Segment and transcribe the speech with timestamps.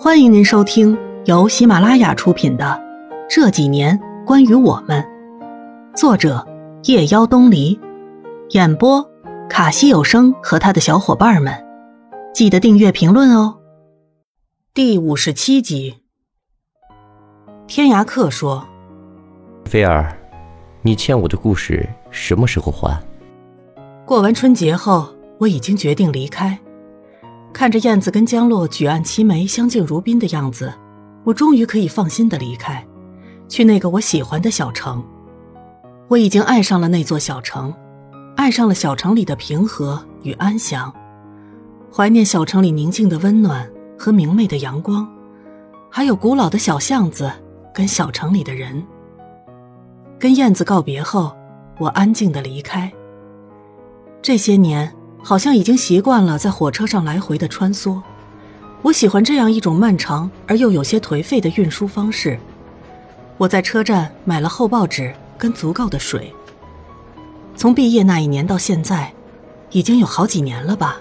[0.00, 2.64] 欢迎您收听由喜马拉雅出品的
[3.28, 5.04] 《这几年关于我们》，
[5.96, 6.46] 作者
[6.84, 7.76] 夜妖东篱，
[8.50, 9.04] 演播
[9.50, 11.52] 卡西有声和他的小伙伴们。
[12.32, 13.58] 记得订阅、评论哦。
[14.72, 15.96] 第五十七集，
[17.66, 18.64] 天涯客说
[19.66, 20.16] ：“菲儿，
[20.82, 22.96] 你欠我的故事什么时候还？”
[24.06, 26.56] 过完春节后，我已经决定离开。
[27.52, 30.72] 看着燕子跟江洛举案齐眉、相敬如宾的样子，
[31.24, 32.86] 我终于可以放心的离开，
[33.48, 35.04] 去那个我喜欢的小城。
[36.06, 37.74] 我已经爱上了那座小城，
[38.36, 40.92] 爱上了小城里的平和与安详，
[41.92, 45.06] 怀念小城里宁静的温暖和明媚的阳光，
[45.90, 47.30] 还有古老的小巷子
[47.74, 48.86] 跟小城里的人。
[50.18, 51.36] 跟燕子告别后，
[51.78, 52.92] 我安静的离开。
[54.22, 54.94] 这些年。
[55.22, 58.00] 好像已经习惯了在火车上来回的穿梭，
[58.82, 62.38] 我喜欢这样一种漫长而又有些颓废的运输方式。
[63.36, 66.32] 我在车站买了厚报纸跟足够的水。
[67.54, 69.12] 从毕业那一年到现在，
[69.70, 71.00] 已经有好几年了吧。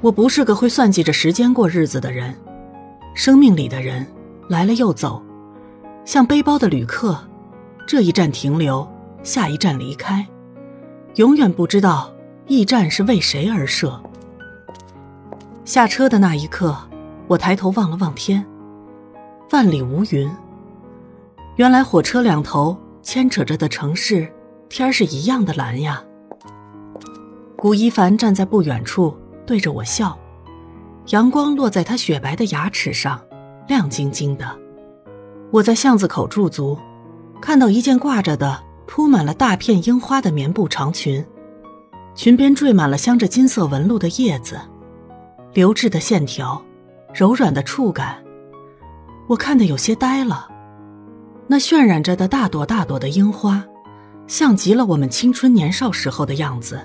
[0.00, 2.34] 我不是个会算计着时间过日子的人，
[3.14, 4.06] 生命里的人
[4.48, 5.22] 来了又走，
[6.04, 7.16] 像背包的旅客，
[7.86, 8.86] 这一站停留，
[9.22, 10.26] 下一站离开，
[11.16, 12.12] 永远不知道。
[12.52, 13.98] 驿站是为谁而设？
[15.64, 16.76] 下车的那一刻，
[17.26, 18.44] 我抬头望了望天，
[19.52, 20.30] 万里无云。
[21.56, 24.30] 原来火车两头牵扯着的城市，
[24.68, 26.04] 天是一样的蓝呀。
[27.56, 29.16] 古一凡站在不远处，
[29.46, 30.14] 对着我笑，
[31.06, 33.18] 阳光落在他雪白的牙齿上，
[33.66, 34.44] 亮晶晶的。
[35.50, 36.78] 我在巷子口驻足，
[37.40, 41.24] 看到一件挂着的铺满了大片樱花的棉布长裙。
[42.14, 44.60] 裙边缀满了镶着金色纹路的叶子，
[45.54, 46.62] 流质的线条，
[47.14, 48.22] 柔软的触感，
[49.28, 50.48] 我看得有些呆了。
[51.46, 53.64] 那渲染着的大朵大朵的樱花，
[54.26, 56.80] 像极了我们青春年少时候的样子。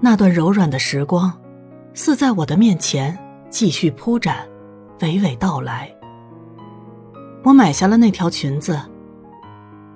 [0.00, 1.32] 那段柔软的时光，
[1.94, 4.46] 似在我的面前继续铺展，
[5.00, 5.90] 娓娓道来。
[7.42, 8.78] 我买下了那条裙子。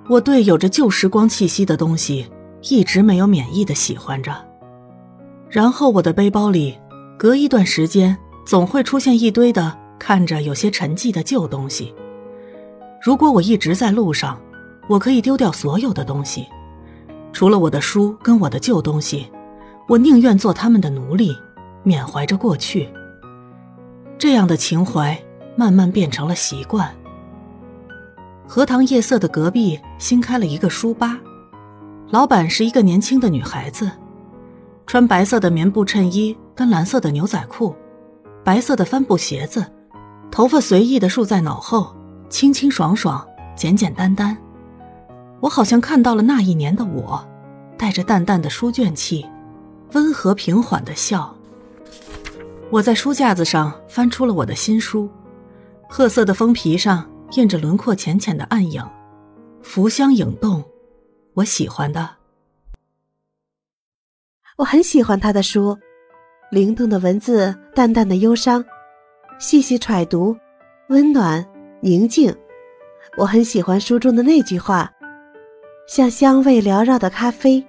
[0.09, 2.27] 我对有着旧时光气息的东西。
[2.61, 4.31] 一直没有免疫的喜欢着，
[5.49, 6.77] 然后我的背包里，
[7.17, 11.93] 隔一段时间总会出现一堆的看着有些沉寂的旧东西。
[13.01, 14.39] 如果我一直在路上，
[14.87, 16.45] 我可以丢掉所有的东西，
[17.33, 19.27] 除了我的书跟我的旧东西，
[19.87, 21.35] 我宁愿做他们的奴隶，
[21.81, 22.87] 缅怀着过去。
[24.19, 25.19] 这样的情怀
[25.55, 26.93] 慢慢变成了习惯。
[28.47, 31.19] 荷塘夜色的隔壁新开了一个书吧。
[32.11, 33.89] 老板是一个年轻的女孩子，
[34.85, 37.73] 穿白色的棉布衬衣跟蓝色的牛仔裤，
[38.43, 39.65] 白色的帆布鞋子，
[40.29, 41.95] 头发随意的束在脑后，
[42.27, 44.37] 清清爽爽，简简单单。
[45.39, 47.25] 我好像看到了那一年的我，
[47.77, 49.25] 带着淡淡的书卷气，
[49.93, 51.33] 温和平缓的笑。
[52.69, 55.09] 我在书架子上翻出了我的新书，
[55.87, 58.85] 褐色的封皮上印着轮廓浅浅的暗影，
[59.61, 60.61] 浮香影动。
[61.35, 62.17] 我喜欢的，
[64.57, 65.77] 我很喜欢他的书，
[66.49, 68.63] 灵动的文字，淡淡的忧伤，
[69.39, 70.35] 细细揣读，
[70.89, 71.45] 温暖
[71.79, 72.35] 宁静。
[73.17, 74.91] 我很喜欢书中的那句话
[75.87, 77.65] ：“像香味缭绕的咖啡，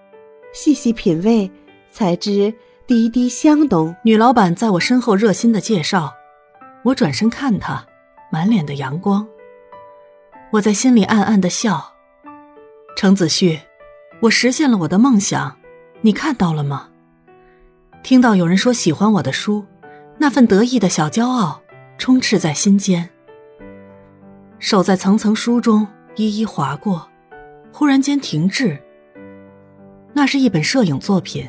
[0.52, 1.48] 细细品味，
[1.92, 2.52] 才知
[2.84, 6.12] 滴滴香浓。”女老板在我身后热心的介绍，
[6.82, 7.86] 我转身看她，
[8.28, 9.24] 满脸的阳光。
[10.50, 11.91] 我在心里暗暗的笑。
[12.96, 13.58] 程子旭，
[14.20, 15.56] 我实现了我的梦想，
[16.02, 16.88] 你看到了吗？
[18.02, 19.64] 听到有人说喜欢我的书，
[20.18, 21.62] 那份得意的小骄傲
[21.98, 23.08] 充斥在心间。
[24.58, 27.08] 手在层层书中一一划过，
[27.72, 28.78] 忽然间停滞。
[30.12, 31.48] 那是一本摄影作品，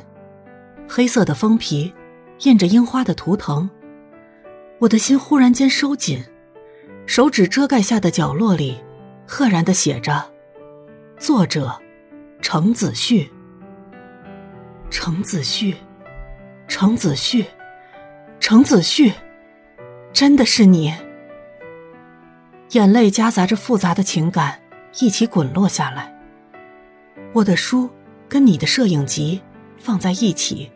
[0.88, 1.94] 黑色的封皮，
[2.40, 3.70] 印着樱花的图腾。
[4.80, 6.24] 我的心忽然间收紧，
[7.06, 8.82] 手指遮盖下的角落里，
[9.28, 10.33] 赫然的写着。
[11.24, 11.80] 作者，
[12.42, 13.32] 程子旭。
[14.90, 15.74] 程子旭，
[16.68, 17.46] 程子旭，
[18.42, 19.14] 程子旭，
[20.12, 20.94] 真的是你！
[22.72, 24.60] 眼泪夹杂着复杂的情感
[25.00, 26.14] 一起滚落下来。
[27.32, 27.90] 我的书
[28.28, 29.42] 跟你的摄影集
[29.78, 30.70] 放在一起，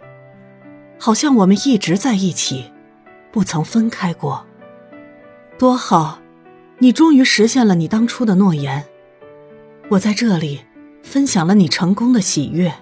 [0.97, 2.71] 好像我们一直在一起，
[3.33, 4.47] 不曾分开过。
[5.59, 6.19] 多好，
[6.77, 8.85] 你终于实现了你当初的诺言。
[9.89, 10.59] 我在这里
[11.01, 12.73] 分享了你成功的喜悦，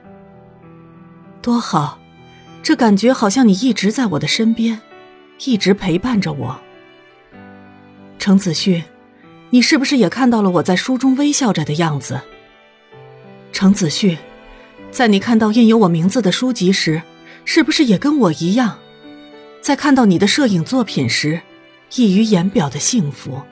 [1.40, 2.00] 多好！
[2.64, 4.82] 这感觉好像你一直在我的身边，
[5.46, 6.60] 一直陪伴着我，
[8.18, 8.84] 程子旭，
[9.52, 12.20] 你是不是也看到了我在书中微笑着的样子？
[13.52, 14.18] 程子旭，
[14.90, 17.04] 在你看到印有我名字的书籍时，
[17.46, 18.80] 是不是也跟我一样，
[19.62, 21.40] 在看到你的摄影作品时，
[21.94, 23.44] 溢于言表的幸福？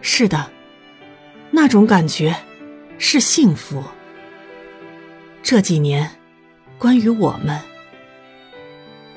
[0.00, 0.50] 是的，
[1.50, 2.36] 那种感觉
[2.98, 3.82] 是幸福。
[5.42, 6.10] 这几年，
[6.78, 7.60] 关于我们，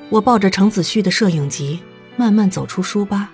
[0.08, 1.80] 我抱着程子旭的摄影集，
[2.16, 3.30] 慢慢走出书吧。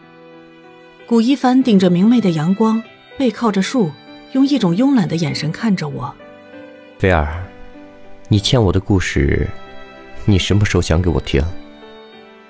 [1.07, 2.83] 古一凡顶着明媚的阳光，
[3.19, 3.93] 背靠着树，
[4.33, 6.15] 用一种慵懒的眼神看着我。
[6.99, 7.45] 菲儿，
[8.29, 9.47] 你欠我的故事，
[10.25, 11.45] 你什么时候讲给我听？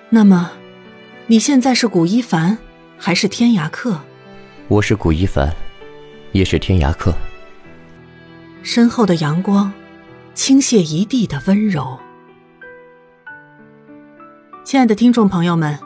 [0.09, 0.53] 那么，
[1.27, 2.57] 你现在是古一凡，
[2.97, 4.01] 还是天涯客？
[4.69, 5.53] 我是古一帆，
[6.37, 7.15] 也是天涯客。
[8.63, 9.73] 身后的阳光。
[10.35, 11.99] 倾泻一地的温柔。
[14.63, 15.79] 亲爱的听众朋友们，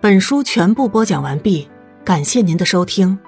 [0.00, 1.68] 本书全部播讲完毕，
[2.06, 3.18] 感谢您的收听。